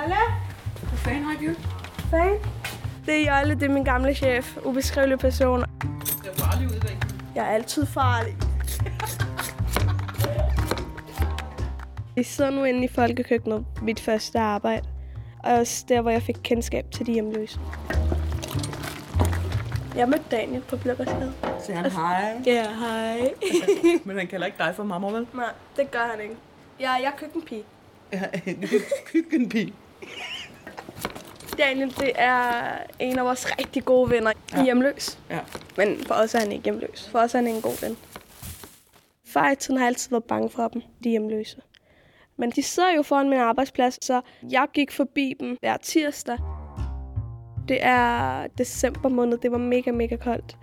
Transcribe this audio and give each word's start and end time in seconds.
Jolle? 0.00 0.16
Hvad 0.80 0.98
fanden 0.98 1.24
har 1.24 1.32
I 1.42 1.54
Fan? 2.10 2.34
Det 3.06 3.28
er 3.28 3.38
Jolle, 3.38 3.54
det 3.54 3.62
er 3.62 3.68
min 3.68 3.84
gamle 3.84 4.14
chef. 4.14 4.56
Ubeskrivelig 4.64 5.18
person. 5.18 5.60
Det 5.60 5.68
er 6.24 6.34
farligt 6.34 6.70
ud 6.70 6.76
i 6.76 6.80
dag. 6.80 6.98
Jeg 7.34 7.44
er 7.44 7.50
altid 7.50 7.86
farlig. 7.86 8.36
Vi 12.14 12.22
sidder 12.22 12.50
nu 12.50 12.64
inde 12.64 12.84
i 12.84 12.88
folkekøkkenet, 12.88 13.66
mit 13.82 14.00
første 14.00 14.38
arbejde. 14.38 14.88
Og 15.38 15.52
også 15.52 15.84
der, 15.88 16.00
hvor 16.00 16.10
jeg 16.10 16.22
fik 16.22 16.36
kendskab 16.42 16.90
til 16.90 17.06
de 17.06 17.12
hjemløse. 17.12 17.60
Jeg 19.96 20.08
mødte 20.08 20.24
Daniel 20.30 20.62
på 20.62 20.76
Blågårdsgade. 20.76 21.32
Så 21.66 21.72
han 21.72 21.90
hej. 21.90 22.42
Ja, 22.46 22.66
hej. 22.74 23.34
Men 24.04 24.18
han 24.18 24.26
kalder 24.26 24.46
ikke 24.46 24.58
dig 24.58 24.72
for 24.76 24.84
mamma, 24.84 25.08
vel? 25.08 25.26
Nej, 25.34 25.50
det 25.76 25.90
gør 25.90 26.08
han 26.12 26.20
ikke. 26.20 26.36
Jeg, 26.80 26.98
jeg 27.02 27.08
er 27.08 27.16
køkkenpige. 27.18 27.64
Ja, 28.12 28.22
køkkenpige. 29.12 29.74
Daniel, 31.58 31.96
det 32.00 32.12
er 32.14 32.78
en 32.98 33.18
af 33.18 33.24
vores 33.24 33.58
rigtig 33.58 33.84
gode 33.84 34.10
venner. 34.10 34.32
Ja. 34.52 34.64
Hjemløs. 34.64 35.18
Ja. 35.30 35.38
Men 35.76 36.04
for 36.06 36.14
os 36.14 36.34
er 36.34 36.38
han 36.38 36.52
ikke 36.52 36.64
hjemløs. 36.64 37.08
For 37.12 37.18
os 37.18 37.34
er 37.34 37.38
han 37.38 37.46
en 37.46 37.62
god 37.62 37.80
ven. 37.80 37.96
Far 39.26 39.50
i 39.50 39.56
tiden 39.56 39.80
har 39.80 39.86
altid 39.86 40.10
været 40.10 40.24
bange 40.24 40.50
for 40.50 40.68
dem, 40.68 40.82
de 41.04 41.10
hjemløse. 41.10 41.60
Men 42.38 42.50
de 42.50 42.62
sidder 42.62 42.90
jo 42.96 43.02
foran 43.02 43.28
min 43.28 43.38
arbejdsplads, 43.38 44.04
så 44.04 44.20
jeg 44.50 44.66
gik 44.74 44.92
forbi 44.92 45.34
dem 45.40 45.56
hver 45.60 45.76
tirsdag. 45.76 46.38
Det 47.68 47.78
er 47.80 48.46
december 48.58 49.08
måned, 49.08 49.38
det 49.38 49.52
var 49.52 49.58
mega, 49.58 49.90
mega 49.90 50.16
koldt. 50.16 50.56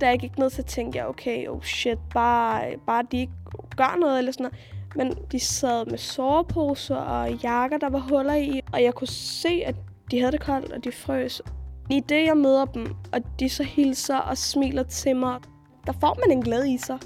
Da 0.00 0.08
jeg 0.08 0.18
gik 0.18 0.38
ned, 0.38 0.50
så 0.50 0.62
tænkte 0.62 0.98
jeg, 0.98 1.06
okay, 1.06 1.46
oh 1.46 1.62
shit, 1.62 1.98
bare, 2.14 2.76
bare 2.86 3.04
de 3.12 3.18
ikke 3.20 3.32
gør 3.76 3.96
noget 4.00 4.18
eller 4.18 4.32
sådan 4.32 4.44
noget. 4.44 4.58
Men 4.96 5.28
de 5.32 5.40
sad 5.40 5.86
med 5.86 5.98
soveposer 5.98 6.96
og 6.96 7.32
jakker, 7.32 7.78
der 7.78 7.88
var 7.88 7.98
huller 7.98 8.34
i, 8.34 8.60
og 8.72 8.82
jeg 8.82 8.94
kunne 8.94 9.08
se, 9.08 9.62
at 9.66 9.74
de 10.10 10.18
havde 10.18 10.32
det 10.32 10.40
koldt, 10.40 10.72
og 10.72 10.84
de 10.84 10.92
frøs. 10.92 11.42
I 11.90 12.00
det, 12.00 12.24
jeg 12.24 12.36
møder 12.36 12.64
dem, 12.64 12.94
og 13.12 13.20
de 13.40 13.48
så 13.48 13.62
hilser 13.62 14.16
og 14.16 14.38
smiler 14.38 14.82
til 14.82 15.16
mig, 15.16 15.40
der 15.86 15.92
får 16.00 16.18
man 16.20 16.38
en 16.38 16.42
glæde 16.42 16.72
i 16.72 16.78
sig. 16.78 16.98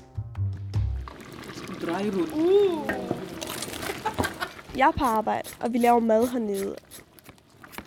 Drejerud. 1.87 2.27
Jeg 4.77 4.89
er 4.89 4.93
på 4.99 5.05
arbejde, 5.05 5.49
og 5.61 5.73
vi 5.73 5.79
laver 5.79 6.01
mad 6.01 6.29
hernede. 6.29 6.77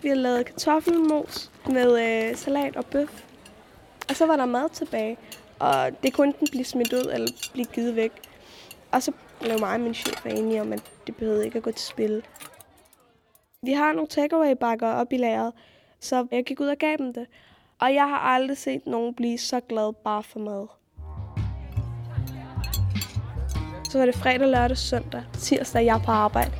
Vi 0.02 0.08
har 0.08 0.16
lavet 0.16 0.46
kartoffelmos 0.46 1.50
med 1.70 2.02
øh, 2.02 2.36
salat 2.36 2.76
og 2.76 2.86
bøf. 2.86 3.24
Og 4.08 4.16
så 4.16 4.26
var 4.26 4.36
der 4.36 4.46
mad 4.46 4.68
tilbage, 4.72 5.16
og 5.58 5.90
det 6.02 6.12
kunne 6.12 6.26
enten 6.26 6.46
blive 6.50 6.64
smidt 6.64 6.92
ud 6.92 7.10
eller 7.12 7.28
blive 7.52 7.64
givet 7.64 7.96
væk. 7.96 8.12
Og 8.92 9.02
så 9.02 9.12
blev 9.40 9.60
mig 9.60 9.74
og 9.74 9.80
min 9.80 9.94
chef 9.94 10.26
enige 10.26 10.60
om, 10.60 10.72
at 10.72 10.82
det 11.06 11.16
behøvede 11.16 11.44
ikke 11.44 11.56
at 11.56 11.62
gå 11.62 11.70
til 11.70 11.86
spil. 11.86 12.22
Vi 13.64 13.72
har 13.72 13.92
nogle 13.92 14.08
takeaway-bakker 14.08 14.88
op 14.88 15.12
i 15.12 15.16
lageret, 15.16 15.52
så 16.00 16.26
jeg 16.30 16.44
gik 16.44 16.60
ud 16.60 16.66
og 16.66 16.76
gav 16.76 16.96
dem 16.98 17.12
det. 17.12 17.26
Og 17.80 17.94
jeg 17.94 18.08
har 18.08 18.18
aldrig 18.18 18.56
set 18.56 18.86
nogen 18.86 19.14
blive 19.14 19.38
så 19.38 19.60
glad 19.60 19.92
bare 20.04 20.22
for 20.22 20.38
mad. 20.38 20.66
Så 23.90 23.98
var 23.98 24.06
det 24.06 24.14
fredag, 24.14 24.48
lørdag, 24.48 24.76
søndag, 24.76 25.22
tirsdag, 25.32 25.84
jeg 25.84 25.96
er 25.96 26.02
på 26.04 26.10
arbejde. 26.10 26.52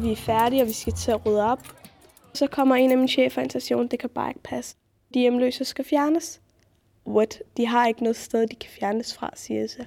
Vi 0.00 0.12
er 0.12 0.16
færdige, 0.16 0.62
og 0.62 0.68
vi 0.68 0.72
skal 0.72 0.92
til 0.92 1.10
at 1.10 1.26
rydde 1.26 1.44
op. 1.44 1.62
Så 2.34 2.46
kommer 2.46 2.74
en 2.74 2.90
af 2.90 2.96
mine 2.96 3.08
chefer 3.08 3.42
ind 3.42 3.50
til 3.50 3.60
stationen, 3.60 3.88
det 3.88 3.98
kan 3.98 4.10
bare 4.10 4.30
ikke 4.30 4.42
passe. 4.42 4.76
De 5.14 5.18
hjemløse 5.18 5.64
skal 5.64 5.84
fjernes. 5.84 6.40
What? 7.06 7.42
De 7.56 7.66
har 7.66 7.86
ikke 7.86 8.02
noget 8.02 8.16
sted, 8.16 8.46
de 8.46 8.56
kan 8.56 8.70
fjernes 8.70 9.14
fra, 9.14 9.30
siger 9.34 9.60
jeg 9.60 9.70
så. 9.70 9.84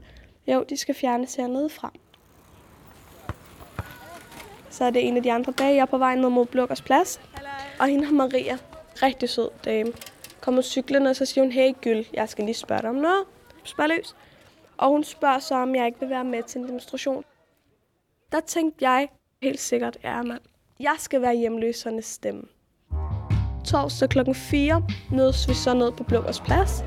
Jo, 0.47 0.65
de 0.69 0.77
skal 0.77 0.95
fjernes 0.95 1.35
hernede 1.35 1.69
fra. 1.69 1.93
Så 4.71 4.83
er 4.85 4.89
det 4.89 5.07
en 5.07 5.17
af 5.17 5.23
de 5.23 5.31
andre 5.31 5.53
dage, 5.57 5.75
jeg 5.75 5.81
er 5.81 5.85
på 5.85 5.97
vej 5.97 6.15
ned 6.15 6.29
mod 6.29 6.45
Blukkers 6.45 6.81
plads. 6.81 7.21
Og 7.79 7.87
hende 7.87 8.05
har 8.05 8.13
Maria, 8.13 8.57
rigtig 9.03 9.29
sød 9.29 9.49
dame, 9.65 9.91
kommer 10.41 10.61
cyklende, 10.61 11.09
og 11.09 11.15
så 11.15 11.25
siger 11.25 11.43
hun, 11.43 11.51
hey 11.51 11.73
Gyld, 11.81 12.05
jeg 12.13 12.29
skal 12.29 12.45
lige 12.45 12.55
spørge 12.55 12.81
dig 12.81 12.89
om 12.89 12.95
noget. 12.95 13.23
Spørg 13.63 13.89
løs. 13.89 14.15
Og 14.77 14.89
hun 14.89 15.03
spørger 15.03 15.39
så, 15.39 15.55
om 15.55 15.75
jeg 15.75 15.85
ikke 15.85 15.99
vil 15.99 16.09
være 16.09 16.23
med 16.23 16.43
til 16.43 16.61
en 16.61 16.67
demonstration. 16.67 17.23
Der 18.31 18.39
tænkte 18.39 18.85
jeg 18.85 19.07
helt 19.41 19.59
sikkert, 19.59 19.97
ja 20.03 20.21
mand, 20.21 20.41
jeg 20.79 20.95
skal 20.97 21.21
være 21.21 21.35
hjemløsernes 21.35 22.05
stemme. 22.05 22.43
Torsdag 23.65 24.09
klokken 24.09 24.35
4 24.35 24.83
mødes 25.11 25.49
vi 25.49 25.53
så 25.53 25.73
ned 25.73 25.91
på 25.91 26.03
Blukkers 26.03 26.39
plads. 26.39 26.83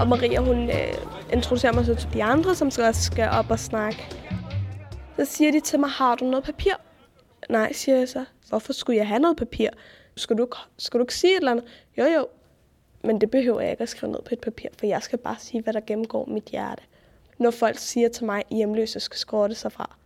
Og 0.00 0.08
Maria, 0.08 0.40
hun 0.40 0.70
øh, 0.70 0.94
introducerer 1.32 1.72
mig 1.72 1.84
så 1.84 1.94
til 1.94 2.12
de 2.12 2.24
andre, 2.24 2.54
som 2.54 2.70
så 2.70 2.92
skal 2.92 3.28
op 3.28 3.50
og 3.50 3.58
snakke. 3.58 4.27
Så 5.18 5.24
siger 5.24 5.52
de 5.52 5.60
til 5.60 5.80
mig, 5.80 5.90
har 5.90 6.14
du 6.14 6.24
noget 6.24 6.44
papir? 6.44 6.72
Nej, 7.50 7.72
siger 7.72 7.98
jeg 7.98 8.08
så. 8.08 8.24
Hvorfor 8.48 8.72
skulle 8.72 8.96
jeg 8.96 9.08
have 9.08 9.18
noget 9.20 9.36
papir? 9.36 9.68
Skal 10.16 10.38
du, 10.38 10.42
ikke- 10.44 10.56
skal 10.78 10.98
du 10.98 11.04
ikke 11.04 11.14
sige 11.14 11.32
et 11.32 11.36
eller 11.38 11.50
andet? 11.50 11.64
Jo, 11.98 12.04
jo. 12.04 12.26
Men 13.04 13.20
det 13.20 13.30
behøver 13.30 13.60
jeg 13.60 13.70
ikke 13.70 13.82
at 13.82 13.88
skrive 13.88 14.12
ned 14.12 14.20
på 14.22 14.28
et 14.32 14.40
papir, 14.40 14.68
for 14.78 14.86
jeg 14.86 15.02
skal 15.02 15.18
bare 15.18 15.36
sige, 15.38 15.62
hvad 15.62 15.72
der 15.72 15.80
gennemgår 15.80 16.24
mit 16.26 16.44
hjerte. 16.44 16.82
Når 17.38 17.50
folk 17.50 17.78
siger 17.78 18.08
til 18.08 18.24
mig, 18.24 18.42
at 18.50 18.56
hjemløse 18.56 19.00
skal 19.00 19.18
skrotte 19.18 19.54
sig 19.54 19.72
fra. 19.72 19.96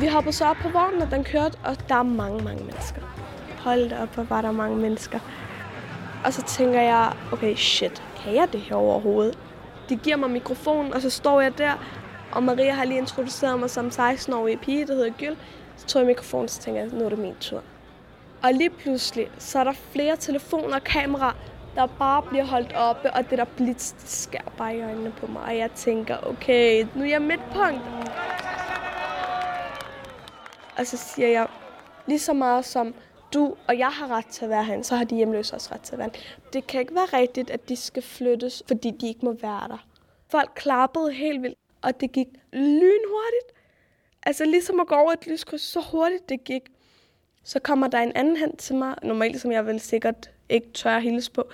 Vi 0.00 0.06
hoppede 0.06 0.32
så 0.32 0.44
op 0.44 0.56
på 0.56 0.68
vognen, 0.68 1.02
og 1.02 1.10
den 1.10 1.24
kørte, 1.24 1.58
og 1.64 1.76
der 1.88 1.94
er 1.94 2.02
mange, 2.02 2.44
mange 2.44 2.64
mennesker. 2.64 3.00
Hold 3.58 3.90
da 3.90 4.02
op, 4.02 4.14
hvor 4.14 4.22
var 4.22 4.42
der 4.42 4.52
mange 4.52 4.76
mennesker. 4.76 5.18
Og 6.24 6.32
så 6.32 6.42
tænker 6.42 6.80
jeg, 6.80 7.12
okay, 7.32 7.54
shit, 7.56 8.02
kan 8.22 8.34
jeg 8.34 8.48
det 8.52 8.60
her 8.60 8.76
overhovedet? 8.76 9.38
De 9.88 9.96
giver 9.96 10.16
mig 10.16 10.30
mikrofonen, 10.30 10.94
og 10.94 11.02
så 11.02 11.10
står 11.10 11.40
jeg 11.40 11.58
der, 11.58 11.72
og 12.32 12.42
Maria 12.42 12.72
har 12.72 12.84
lige 12.84 12.98
introduceret 12.98 13.60
mig 13.60 13.70
som 13.70 13.88
16-årig 13.88 14.60
pige, 14.60 14.86
der 14.86 14.94
hedder 14.94 15.10
Gyld. 15.18 15.36
Så 15.76 15.86
tog 15.86 16.00
jeg 16.00 16.06
mikrofonen, 16.06 16.48
så 16.48 16.60
tænker 16.60 16.80
jeg, 16.80 16.90
nu 16.92 17.04
er 17.04 17.08
det 17.08 17.18
min 17.18 17.34
tur. 17.40 17.62
Og 18.42 18.52
lige 18.52 18.70
pludselig, 18.70 19.30
så 19.38 19.58
er 19.58 19.64
der 19.64 19.72
flere 19.92 20.16
telefoner 20.16 20.74
og 20.74 20.84
kameraer, 20.84 21.32
der 21.74 21.86
bare 21.86 22.22
bliver 22.22 22.44
holdt 22.44 22.72
oppe, 22.76 23.10
og 23.10 23.30
det 23.30 23.38
der 23.38 23.44
blitz, 23.44 23.92
det 23.92 24.08
skærer 24.08 24.50
bare 24.58 24.76
i 24.76 24.82
øjnene 24.82 25.12
på 25.20 25.26
mig. 25.26 25.42
Og 25.42 25.56
jeg 25.56 25.70
tænker, 25.70 26.16
okay, 26.22 26.86
nu 26.94 27.04
er 27.04 27.08
jeg 27.08 27.22
midtpunkt. 27.22 27.80
Og 30.78 30.86
så 30.86 30.96
siger 30.96 31.28
jeg, 31.28 31.46
lige 32.06 32.18
så 32.18 32.32
meget 32.32 32.64
som 32.64 32.94
du 33.34 33.56
og 33.68 33.78
jeg 33.78 33.88
har 33.88 34.08
ret 34.08 34.26
til 34.26 34.44
at 34.44 34.50
være 34.50 34.64
herinde, 34.64 34.84
så 34.84 34.96
har 34.96 35.04
de 35.04 35.14
hjemløse 35.14 35.54
også 35.54 35.74
ret 35.74 35.80
til 35.80 35.92
at 35.92 35.98
være 35.98 36.10
herinde. 36.12 36.52
Det 36.52 36.66
kan 36.66 36.80
ikke 36.80 36.94
være 36.94 37.20
rigtigt, 37.20 37.50
at 37.50 37.68
de 37.68 37.76
skal 37.76 38.02
flyttes, 38.02 38.62
fordi 38.66 38.90
de 38.90 39.08
ikke 39.08 39.24
må 39.24 39.32
være 39.32 39.68
der. 39.68 39.86
Folk 40.30 40.50
klappede 40.54 41.12
helt 41.12 41.42
vildt, 41.42 41.58
og 41.82 42.00
det 42.00 42.12
gik 42.12 42.28
lynhurtigt. 42.52 43.52
Altså 44.22 44.44
ligesom 44.44 44.80
at 44.80 44.86
gå 44.86 44.94
over 44.94 45.12
et 45.12 45.26
lyskryds, 45.26 45.62
så 45.62 45.80
hurtigt 45.80 46.28
det 46.28 46.44
gik. 46.44 46.62
Så 47.44 47.60
kommer 47.60 47.88
der 47.88 47.98
en 47.98 48.12
anden 48.14 48.36
hen 48.36 48.56
til 48.56 48.74
mig, 48.74 48.94
normalt 49.02 49.40
som 49.40 49.52
jeg 49.52 49.66
vel 49.66 49.80
sikkert 49.80 50.30
ikke 50.48 50.72
tør 50.72 50.98
hilse 50.98 51.30
på. 51.30 51.44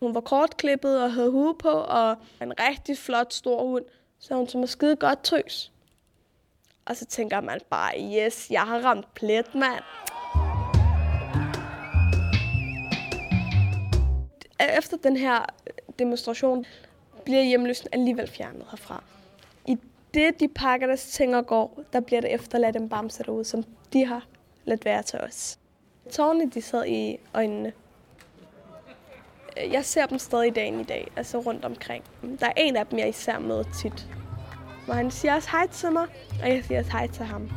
Hun 0.00 0.14
var 0.14 0.20
kortklippet 0.20 1.02
og 1.02 1.12
havde 1.12 1.30
hue 1.30 1.54
på, 1.54 1.68
og 1.70 2.16
en 2.42 2.52
rigtig 2.60 2.98
flot 2.98 3.32
stor 3.32 3.62
hund. 3.66 3.84
Så 4.18 4.34
hun 4.34 4.48
som 4.48 4.62
er 4.62 4.66
skide 4.66 4.96
godt 4.96 5.22
tøs. 5.22 5.72
Og 6.84 6.96
så 6.96 7.06
tænker 7.06 7.40
man 7.40 7.60
bare, 7.70 7.92
yes, 7.98 8.50
jeg 8.50 8.62
har 8.62 8.80
ramt 8.80 9.14
plet, 9.14 9.54
mand. 9.54 9.84
Efter 14.60 14.96
den 14.96 15.16
her 15.16 15.44
demonstration 15.98 16.64
bliver 17.24 17.42
hjemløsen 17.42 17.88
alligevel 17.92 18.28
fjernet 18.28 18.66
herfra. 18.70 19.02
I 19.66 19.78
det, 20.14 20.40
de 20.40 20.48
pakker 20.48 20.86
deres 20.86 21.06
ting 21.06 21.36
og 21.36 21.46
går, 21.46 21.80
der 21.92 22.00
bliver 22.00 22.20
det 22.20 22.34
efterladt 22.34 22.76
en 22.76 22.88
bamse 22.88 23.22
derude, 23.22 23.44
som 23.44 23.64
de 23.92 24.04
har 24.06 24.26
ladt 24.64 24.84
være 24.84 25.02
til 25.02 25.18
os. 25.18 25.58
Tårne, 26.12 26.50
de 26.50 26.62
sad 26.62 26.86
i 26.86 27.16
øjnene. 27.34 27.72
Jeg 29.56 29.84
ser 29.84 30.06
dem 30.06 30.18
stadig 30.18 30.54
dagen 30.54 30.80
i 30.80 30.84
dag, 30.84 31.10
altså 31.16 31.38
rundt 31.38 31.64
omkring. 31.64 32.04
Der 32.40 32.46
er 32.46 32.52
en 32.56 32.76
af 32.76 32.86
dem, 32.86 32.98
jeg 32.98 33.08
især 33.08 33.38
møder 33.38 33.64
tit. 33.82 34.08
Hvor 34.84 34.94
han 34.94 35.10
siger 35.10 35.34
også 35.34 35.50
hej 35.50 35.66
til 35.66 35.92
mig, 35.92 36.06
og 36.42 36.48
jeg 36.48 36.64
siger 36.64 36.78
også 36.78 36.92
hej 36.92 37.06
til 37.06 37.24
ham. 37.24 37.50